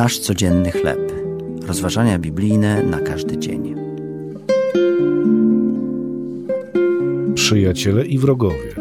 [0.00, 1.12] Nasz codzienny chleb.
[1.66, 3.74] Rozważania biblijne na każdy dzień.
[7.34, 8.76] Przyjaciele i wrogowie.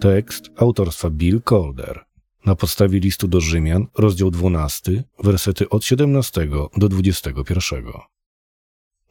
[0.00, 2.04] Tekst autorstwa Bill Calder.
[2.46, 7.84] Na podstawie listu do Rzymian, rozdział 12, wersety od 17 do 21.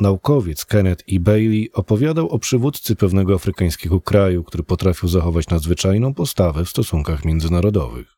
[0.00, 1.20] Naukowiec Kenneth E.
[1.20, 8.15] Bailey opowiadał o przywódcy pewnego afrykańskiego kraju, który potrafił zachować nadzwyczajną postawę w stosunkach międzynarodowych.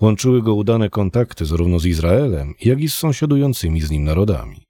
[0.00, 4.64] Łączyły go udane kontakty zarówno z Izraelem, jak i z sąsiadującymi z nim narodami.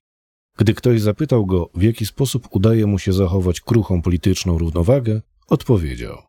[0.59, 6.23] Gdy ktoś zapytał go, w jaki sposób udaje mu się zachować kruchą polityczną równowagę, odpowiedział: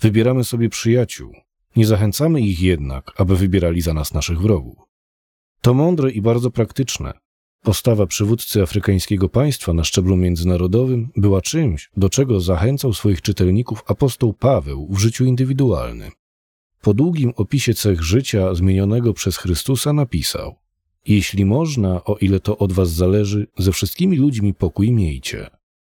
[0.00, 1.32] Wybieramy sobie przyjaciół,
[1.76, 4.78] nie zachęcamy ich jednak, aby wybierali za nas naszych wrogów.
[5.60, 7.12] To mądre i bardzo praktyczne.
[7.62, 14.32] Postawa przywódcy afrykańskiego państwa na szczeblu międzynarodowym była czymś, do czego zachęcał swoich czytelników apostoł
[14.32, 16.10] Paweł w życiu indywidualnym.
[16.88, 20.56] Po długim opisie cech życia zmienionego przez Chrystusa napisał:
[21.06, 25.50] Jeśli można, o ile to od was zależy, ze wszystkimi ludźmi pokój miejcie.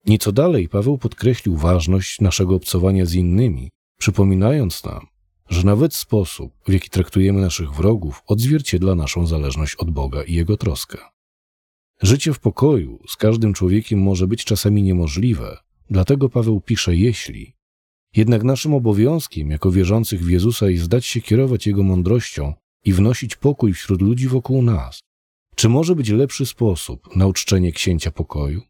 [0.06, 5.06] Nieco dalej Paweł podkreślił ważność naszego obcowania z innymi, przypominając nam,
[5.48, 10.56] że nawet sposób, w jaki traktujemy naszych wrogów, odzwierciedla naszą zależność od Boga i Jego
[10.56, 10.98] troskę.
[12.03, 15.59] Życie w pokoju z każdym człowiekiem może być czasami niemożliwe,
[15.91, 17.59] dlatego Paweł pisze jeśli.
[18.16, 23.36] Jednak naszym obowiązkiem jako wierzących w Jezusa jest zdać się kierować Jego mądrością i wnosić
[23.36, 25.00] pokój wśród ludzi wokół nas.
[25.55, 28.62] Czy może być lepszy sposób na uczczenie księcia pokoju?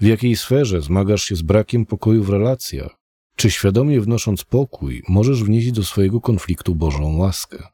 [0.00, 2.96] W jakiej sferze zmagasz się z brakiem pokoju w relacjach?
[3.36, 7.66] Czy świadomie wnosząc pokój, możesz wnieść do swojego konfliktu Bożą łaskę?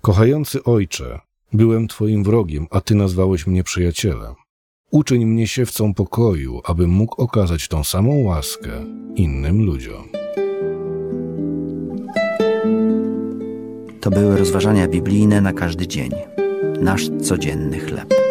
[0.00, 1.20] Kochający Ojcze,
[1.52, 4.34] byłem Twoim wrogiem, a Ty nazwałeś mnie przyjacielem.
[4.90, 8.70] Uczyń mnie siewcą pokoju, abym mógł okazać tą samą łaskę
[9.14, 10.08] innym ludziom.
[14.00, 16.10] To były rozważania biblijne na każdy dzień.
[16.80, 18.23] Nasz codzienny chleb.